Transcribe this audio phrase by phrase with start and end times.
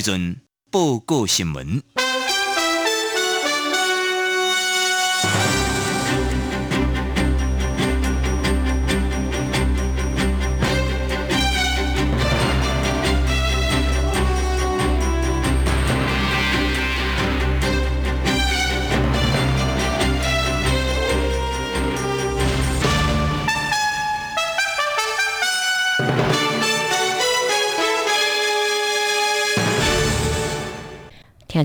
[0.00, 0.34] 一阵
[0.70, 1.99] 报告新闻。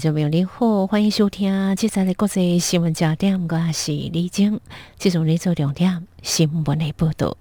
[0.05, 4.59] 众朋友，你好，欢迎收听这次的国际新闻焦点，我是李晶。
[4.99, 7.35] 这种你做重点新闻的报道。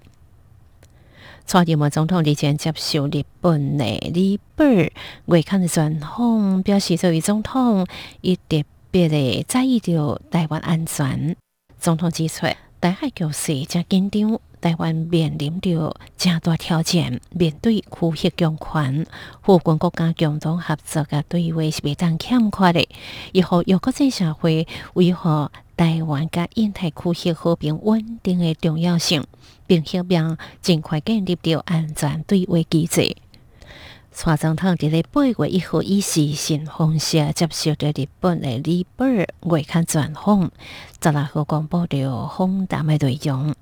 [1.45, 4.91] 蔡英文总统日前接受日本的日本
[5.25, 7.85] 外刊的专访，表示作为总统，
[8.21, 11.35] 伊特别的在意着台湾安全。
[11.79, 12.47] 总统指出，
[12.81, 14.39] 台海局势正紧张。
[14.65, 19.05] 台湾面临着正大挑战，面对区域强权，
[19.43, 22.89] 互关国家共同合作嘅对话是未当欠缺的。
[23.31, 29.23] 以后由国际社会维护台湾甲印太区域和平稳定的重要性，
[29.67, 33.15] 并协调尽快建立着安全对话机制。
[34.11, 40.49] 蔡总统伫咧八月一号以视讯方式接受着日本的日本外刊专访，
[40.99, 43.53] 十六号公布着访谈的内容。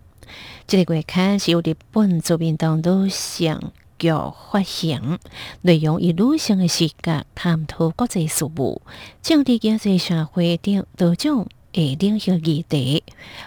[0.68, 5.20] 这个月刊是由日本自民党女性局发行，
[5.62, 8.82] 内容以女性的视角探讨国际事务、
[9.22, 13.04] 政治、经济、社会等多种的领域议题。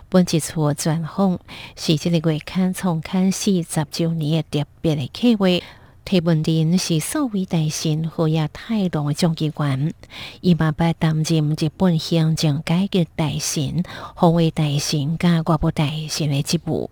[0.09, 1.38] 本一次专访
[1.76, 5.47] 是这个月刊创刊四十周年的特别的企划。
[6.06, 9.93] 提问人是所谓大神和亚太郎的总机关，
[10.41, 13.83] 伊嘛被担任日本行政改革大臣、
[14.15, 16.89] 防卫大臣加国务大臣的职务。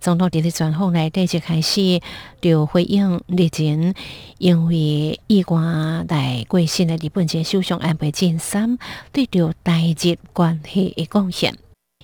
[0.00, 2.00] 总统伫咧专访内底就开始
[2.40, 3.92] 就回应日前
[4.38, 5.60] 因为意外
[6.08, 8.78] 来过身的日本前首相安倍晋三
[9.12, 11.56] 对着台日关系的贡献。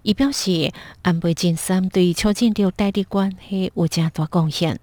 [0.03, 0.73] 伊表示，
[1.03, 4.79] 安倍晋三对促进着台日关系有正大贡献。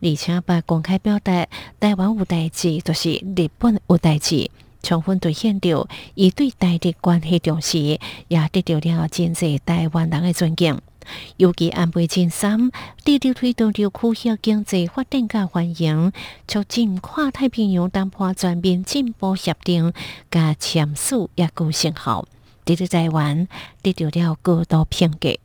[0.00, 1.46] 而且把公开表达
[1.80, 4.50] 台湾有代志，就是日本有代志，
[4.82, 7.78] 充分兑现着伊对台日关系重视，
[8.28, 10.78] 也得到了真济台湾人的尊敬。
[11.36, 12.70] 尤其安倍晋三
[13.04, 16.12] 直直推动着区域经济发展甲欢迎，
[16.48, 19.92] 促进跨太平洋谈判全面进步协定，
[20.30, 22.26] 甲签署也够成效，
[22.64, 23.48] 得到台湾
[23.82, 25.36] 得到了高度评价。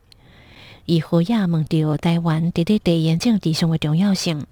[0.86, 4.44] 以后也问到台湾伫咧地缘政治上的重要性，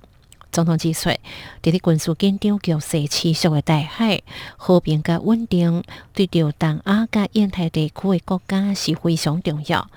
[0.52, 1.18] 总统指出，伫
[1.62, 4.22] 咧军事紧张局势持续的大海
[4.56, 9.90] 和平甲稳定，对着东亚甲印太地区的国家是非常重要。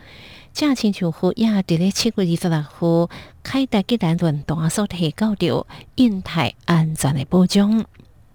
[0.53, 3.09] 正亲像和也伫咧七月二十六号
[3.44, 5.66] 开达吉兰论坛所提到着
[5.96, 7.86] 印太安全的保障。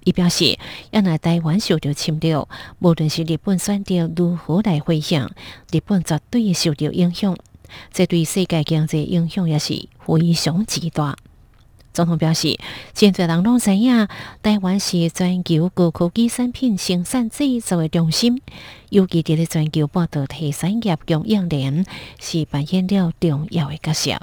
[0.07, 0.57] 伊表示，
[0.93, 2.39] 要来台湾受到侵略，
[2.79, 5.29] 无论是日本选择如何来回应，
[5.73, 7.37] 日本绝对会受到影响。
[7.93, 11.17] 这对世界经济影响也是非常之大。
[11.93, 12.57] 总统表示，
[12.95, 14.07] 真侪人拢知影，
[14.45, 18.41] 台湾是全球高科技产品生产制造的中心，
[18.91, 21.85] 尤其伫咧全球半导体产业供应链
[22.21, 24.21] 是扮演了重要的角色。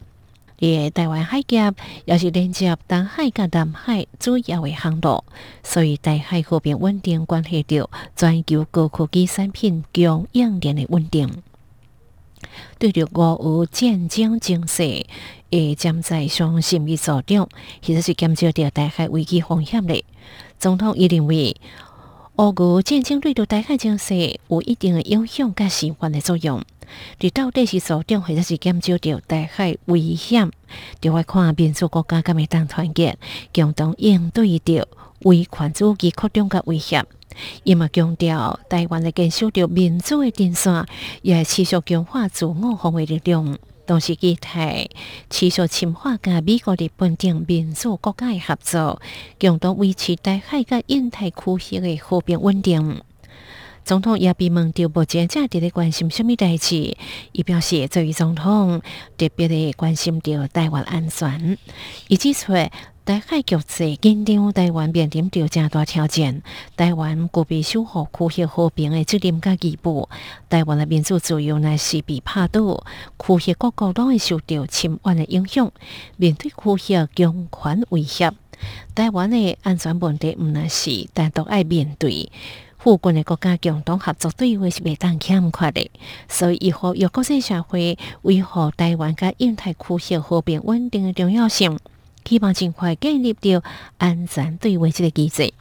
[0.63, 1.73] 而台湾海峡
[2.05, 5.25] 也是连接东海甲南海主要的航道，
[5.61, 11.43] 所以台海和平稳定关系着全球高科技产品供应链的稳定。
[12.79, 15.05] 对着俄乌战争情势，
[15.49, 17.49] 也将在上心理作用，
[17.81, 20.01] 其实是减少着台海危机风险的。
[20.59, 21.57] 总统伊认为，
[22.35, 26.63] 俄乌战争对着台海情势有一定的影响甲示范的作用。
[27.19, 30.51] 你到底是作用，或者是减少着台海危险，
[30.99, 33.19] 就要看民族国家敢会当团结，
[33.53, 34.87] 共同应对着
[35.19, 37.05] 威权主义扩张甲威胁。
[37.63, 40.87] 伊嘛强调，台湾的坚守着民主的底线，
[41.21, 44.89] 也持续强化自我防卫力量，同时期待
[45.29, 49.01] 持续深化甲美国、日本等民主国家的合作，
[49.39, 51.35] 共同维持台海甲印太区
[51.71, 53.01] 域的和平稳定。
[53.83, 56.95] 总统也被问到目前正伫咧关心什么代志，
[57.33, 58.81] 伊表示作为总统
[59.17, 61.57] 特别的关心着台湾安全，
[62.07, 62.53] 伊指出。
[63.05, 66.41] 台海局势紧张，台湾面临着正大挑战。
[66.77, 70.07] 台湾具备守护区域和平的责任甲义务。
[70.49, 72.85] 台湾的民主自由乃是被拍倒，
[73.19, 75.69] 区域各国都会受到侵犯的影响。
[76.15, 78.31] 面对区域强权威胁，
[78.95, 82.31] 台湾的安全问题毋乃是单独爱面对。
[82.77, 85.91] 附近的国家共同合作对话是袂当欠缺的，
[86.29, 89.79] 所以以后要国际社会维护台湾甲印太区
[90.09, 91.77] 域和平稳定的重要性。
[92.25, 93.63] 希望尽快建立到
[93.97, 95.53] 安全对话即个机制。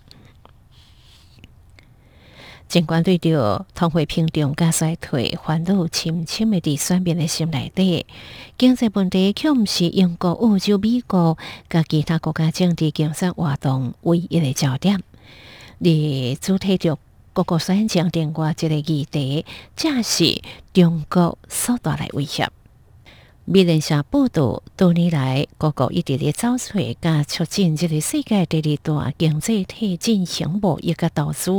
[2.68, 8.06] 尽管对着通货膨胀加衰退烦恼深深的伫选民的心内底，
[8.56, 11.36] 经济问题却毋是英国、欧洲、美国
[11.68, 15.02] 甲其他国家政治竞争活动唯一的焦点。
[15.80, 15.88] 而
[16.40, 16.98] 主体着
[17.34, 19.44] 各国选强调过这个议题，
[19.76, 20.40] 正是
[20.72, 22.48] 中国所带来威胁。
[23.44, 31.50] 美联社报道，多年来，各国一直咧找找甲促进这个世界第二大经济体进行贸易甲投资，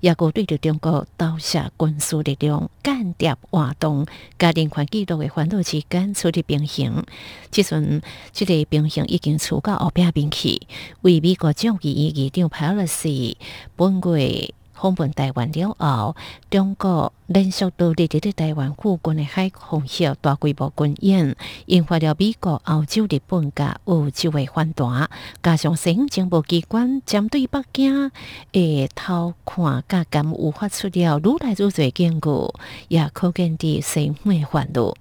[0.00, 4.04] 也个对着中国投下军事力量、间谍活动、
[4.38, 7.06] 甲人权纪录的烦恼之间处理平衡。
[7.50, 8.02] 即阵，
[8.34, 10.60] 这个平衡已经处到后壁边去，
[11.00, 13.38] 为美国众议院议长佩洛西
[13.76, 14.52] 本月。
[14.80, 16.16] 访问台湾了后，
[16.48, 21.36] 中国连续多日伫台湾附近的海空域大规模军演，
[21.66, 25.10] 引发了美国、澳洲、日本甲欧洲的反弹。
[25.42, 28.10] 加上西方情报机关针对北京
[28.52, 32.54] 的偷看甲监无法出了愈来愈多警告，
[32.88, 34.96] 也可见伫西方的愤怒。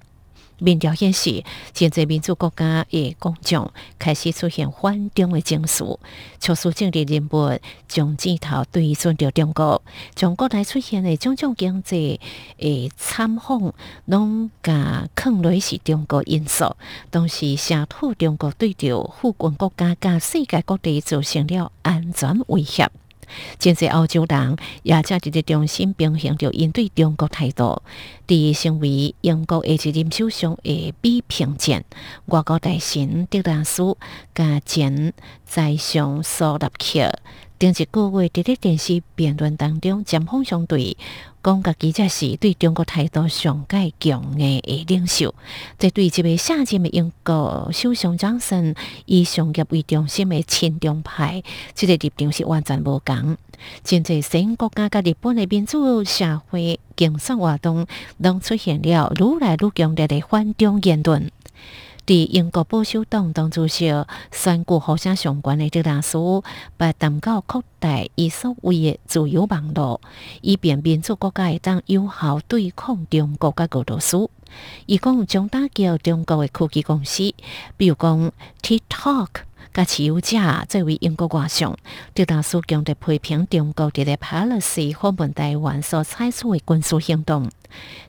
[0.59, 5.83] 民调显示，现在民主国家的公众开始出现反中的情绪，
[6.39, 9.81] 促使政治人物将镜头对准着中国。
[10.15, 12.19] 从国内出现的种种经济
[12.57, 13.73] 的惨况，
[14.05, 16.75] 拢甲看类是中国因素，
[17.11, 22.89] 同时下土中国对着附近国家甲世界各地造成了安全威胁。
[23.57, 27.81] 真济欧洲人也正伫咧重新平衡着应对中国态度，
[28.27, 31.83] 伫成为英国下一任首相诶比平战，
[32.25, 33.97] 外国大臣德拉斯
[34.33, 35.13] 甲前
[35.45, 37.11] 在上苏纳克。
[37.57, 40.95] 顶一个月伫咧电视辩论当中，针锋相对，
[41.43, 45.33] 讲家己才是对中国态度上介强的领袖。
[45.77, 48.75] 这对这位下任的英国首相张森
[49.05, 51.43] 以商业为中心诶亲中派，
[51.73, 53.37] 这个立场是完全无共。
[53.83, 57.85] 真侪新国家甲日本诶民主社会竞选活动，
[58.17, 61.31] 拢出现了愈来愈强烈诶反中言论。
[62.09, 63.93] 伫英国保守党当主席
[64.31, 66.17] 选举互相相关的这大事，
[66.75, 70.01] 把蛋糕扩大伊所谓的自由网络，
[70.41, 74.27] 以便民主国家会当有效对抗中国甲俄罗斯。
[74.87, 77.31] 伊讲将打击中国的科技公司，
[77.77, 78.31] 比如讲
[78.63, 79.27] TikTok，
[79.71, 80.35] 甲持有者
[80.67, 81.77] 作为英国外相，
[82.15, 87.47] 这大师强调批评中国伫咧帕勒斯访问台湾所采取的军事行动，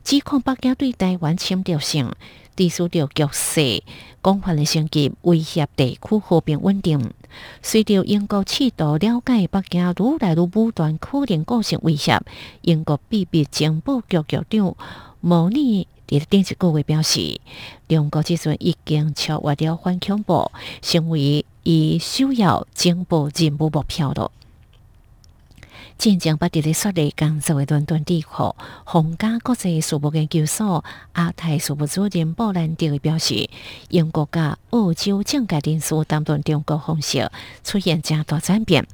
[0.03, 2.11] 指控北京对台湾侵略性。
[2.53, 3.81] 地处着局势
[4.21, 7.13] 广泛的升级，威胁地区和平稳定。
[7.61, 12.21] 随着英国试图了解北京愈来愈不断可能构成威胁，
[12.61, 14.75] 英国秘密情报局局长
[15.21, 17.39] 莫尼伫顶一个月表示，
[17.87, 24.29] 中国即阵已经超越了反恐怖，成为伊首要情报任务目标了。
[26.01, 28.55] 真正把伫咧说的工作为伦敦地库，
[28.85, 33.47] 皇家国际事务研究所亚太事务主任布兰迪表示，
[33.89, 37.29] 英国甲澳洲政界人士谈论中国方式
[37.63, 38.87] 出现正大转变。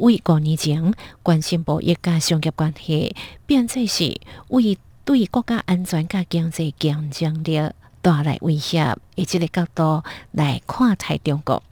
[0.00, 0.92] 为五年前
[1.22, 3.16] 关心贸易甲商业关系，
[3.46, 7.58] 变做是为对国家安全甲经济竞争力
[8.02, 11.62] 带来威胁，以即个角度来看待中国。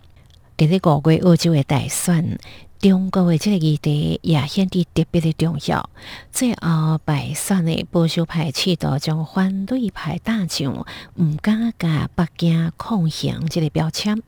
[0.56, 2.38] 伫咧五月澳洲的大选。
[2.80, 5.90] 中国的这个议题也显得特别的重要。
[6.32, 14.22] 最后败选的保守派试图将反对派打上毋敢甲北京抗衡这个标签。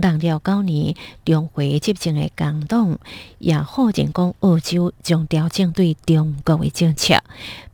[0.00, 0.94] 当了九年
[1.26, 2.98] 中回执政的工党
[3.38, 7.22] 也否认讲澳洲将调整对中国的政策，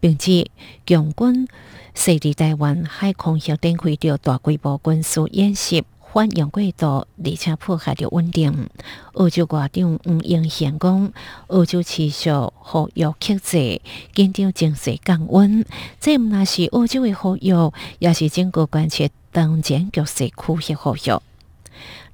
[0.00, 0.50] 并且
[0.84, 1.46] 强军
[1.94, 5.84] 设立台湾海空域展开着大规模军事演习。
[6.12, 8.70] 反应过度，而且破坏着稳定。
[9.14, 11.12] 澳洲外长吴英贤讲，
[11.48, 13.82] 澳洲持续合约克制，
[14.14, 15.64] 紧张情绪降温。
[16.00, 17.54] 这毋那是澳洲的合约，
[17.98, 21.20] 也是整个关切当前局势区域合约。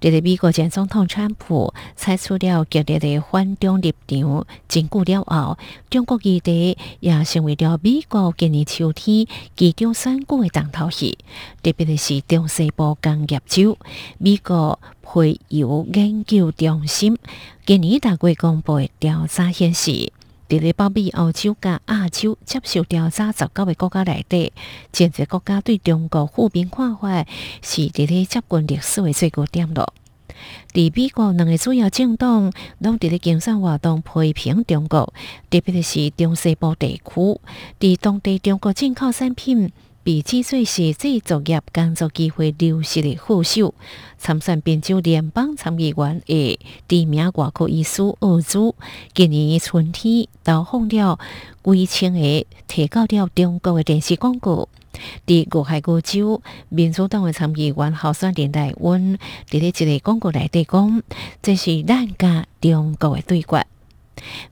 [0.03, 5.57] 伫咧美国前总统川普采取了激烈的反中立场，经过了后，
[5.91, 11.17] 中国议题也成为了美国今年秋天其中选举的重头戏。
[11.63, 13.79] 特别是中西部工业州，
[14.19, 17.17] 美国配油研究中心
[17.65, 20.13] 今年大月公布的调查显示。
[20.53, 24.53] 伫咧北美、欧洲甲亚洲接受调查十九个国家内底，
[24.93, 27.25] 前一国家对中国负面看法
[27.63, 29.95] 是伫咧接近历史的最高点咯。
[30.75, 35.15] 伫美国两个主要政党拢伫咧竞选活动批评中国，
[35.49, 37.41] 特别是中西部地区，
[37.81, 39.73] 伫当地中国进口产品。
[40.05, 43.73] 被指做是制作业工作机会流失的副手，
[44.19, 48.75] 参选滨州联邦参议员的知名外科医师奥祖，
[49.15, 51.21] 今年春天投放了
[51.63, 54.69] 几千个提高了中国的电视广告。
[55.25, 59.17] 伫俄亥俄州民主党的参议员候选人来温，
[59.49, 61.03] 伫咧一个广告内底讲，
[61.41, 63.65] 这是咱甲中国的对决。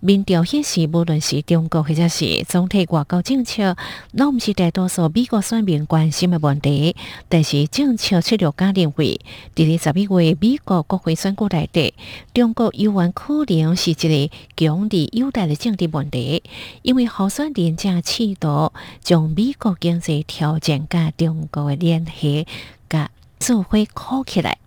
[0.01, 3.77] 民调显示，无论是中国或者是总体外交政策，
[4.13, 6.97] 拢毋是大多数美国选民关心的问题。
[7.29, 9.21] 但是，政策策略家认为，
[9.55, 11.95] 伫咧十一月美国国会选举内底，
[12.35, 16.43] 中国犹原可能是一个强力优待的政治问题，
[16.83, 22.47] 因为候选人正企图将美国经济条件甲中国的联系
[22.89, 24.59] 甲做伙靠起来。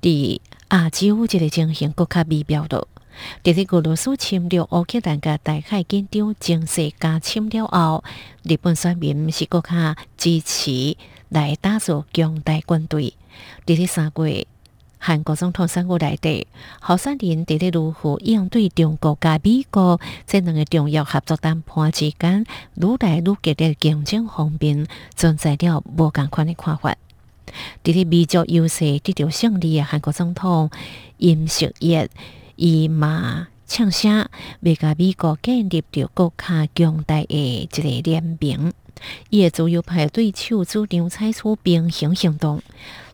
[0.00, 2.86] 伫亚洲，一个情形更加微妙的。
[3.42, 8.04] 伫咧俄罗斯侵略乌克兰甲大海紧张情势加深了后，
[8.42, 10.96] 日本选民是国较支持
[11.28, 13.14] 来打造强大军队。
[13.64, 14.46] 伫咧三月，
[14.98, 16.46] 韩国总统选举内底，
[16.80, 22.44] 候选人伫咧如何应对中国甲美国这两个重要合作谈判之间
[22.74, 26.96] 愈来愈激烈竞争方面，存在了无共款的看法。
[27.84, 30.70] 伫咧民族优势得到胜利的韩国总统
[31.18, 32.10] 尹锡悦。
[32.56, 34.28] 伊嘛呛声，
[34.60, 38.72] 未甲美国建立着国家强大的一个联盟。
[39.28, 42.62] 伊诶自由派对手主张采取平行行动，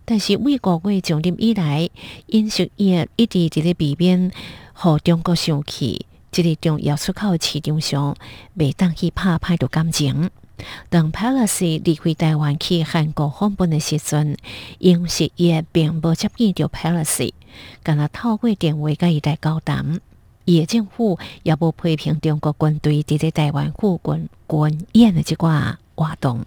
[0.05, 1.91] 但是为五月上任以来，
[2.27, 4.31] 因食业一直伫咧避免，
[4.75, 8.17] 互中国生气，即个重要出口市场上
[8.55, 10.31] 未当去拍歹着感情。
[10.89, 14.37] 当 Pelosi 离开台湾去韩国访问的时阵，
[14.79, 17.33] 因食业并无接见着 Pelosi。
[17.83, 20.01] 敢若透过电话甲伊来交谈，
[20.45, 26.45] 伊诶政府也无批评中国军队伫咧台湾附近军演的即寡活动。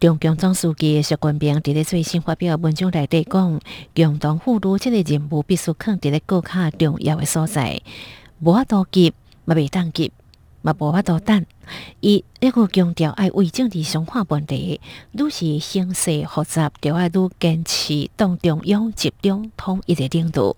[0.00, 3.60] 中共总书记习近平伫咧最新发表诶文章内底讲，
[3.94, 7.82] 共同赴陆即个任务必须肯伫咧国较重要的所在，
[8.40, 9.12] 无法度急，
[9.44, 10.12] 嘛未当急。
[10.62, 11.46] 嘛无法度等，
[12.00, 14.80] 伊一个强调爱为政治想法问题，
[15.12, 20.56] 愈是形势复杂，就爱愈坚持党中央集中统一的领导。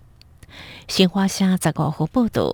[0.87, 2.51] 新华社十五号报道，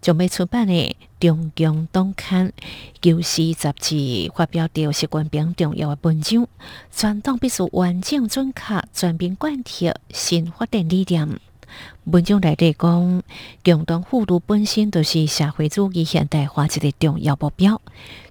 [0.00, 2.48] 将要出版的中共党刊
[3.00, 3.96] 《旧时杂志》
[4.32, 6.46] 发表着习近平重要的文章，
[6.92, 11.40] 全党必须完整准确全面贯彻新发展理念。
[12.04, 13.22] 文章内底讲，
[13.64, 17.80] 共同富裕本身就是社会主义现代化一个重要目标。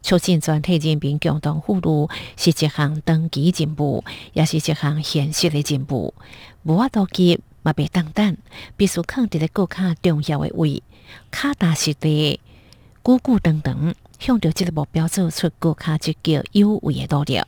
[0.01, 6.13] 促进全体人民共同富裕是一项长期进步，也是一项现实的进步。
[6.63, 8.37] 无法度急，嘛别当等，
[8.75, 10.83] 必须肯定咧国较重要的位，
[11.31, 12.39] 踏踏实地、
[13.03, 17.41] 久久长长，向着这个目标做出国较积极有为的努力。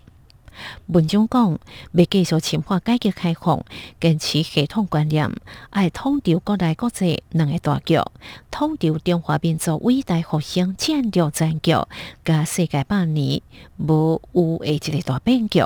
[0.88, 1.60] 文章讲，
[1.94, 3.64] 要继续深化改革开放，
[4.00, 5.32] 坚持系统观念，
[5.70, 8.00] 爱统筹国内国际两个大局，
[8.52, 11.74] 统筹中华民族伟大复兴战略战局，
[12.24, 13.42] 甲世界百年
[13.78, 15.62] 无有诶一个大变局，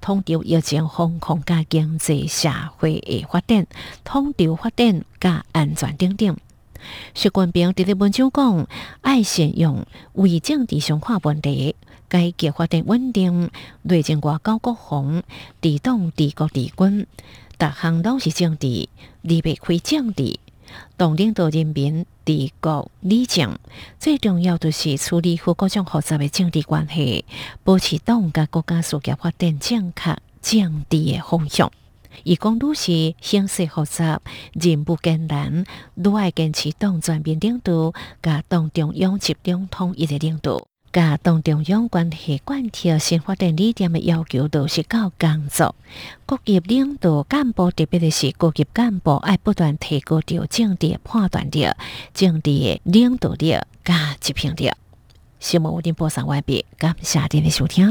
[0.00, 3.66] 统筹疫情防控加经济社会的发展，
[4.04, 6.36] 统筹发展加安全等等。
[7.14, 8.66] 习近平伫咧文章讲，
[9.02, 11.76] 爱善用为政治上看问题。
[12.12, 13.50] 改革发展稳定，
[13.80, 15.22] 内政外交国防，
[15.62, 17.06] 治党治国治军，
[17.58, 18.90] 逐项都是政治，
[19.22, 20.38] 离不开政治。
[20.98, 23.58] 党领导人民治国理政，
[23.98, 27.24] 最重要就是处理好各种复杂的政治关系，
[27.64, 31.72] 保持党甲国家事业发展正确政治的方向。
[32.24, 34.20] 伊讲愈是形势复杂，
[34.52, 35.64] 任务艰难，
[35.94, 40.71] 愈爱坚持党全面领导，甲党中央集中统一的领导。
[40.92, 45.74] 甲党中央关系贯彻新发展理念的要求，都是较工作。
[46.26, 51.66] 各级领导干部，特别的是各级干部，要不断提高着政治判断力、
[52.12, 54.70] 政治领导力、甲执行力。
[55.40, 57.90] 新闻有播送完毕，感谢您的收听。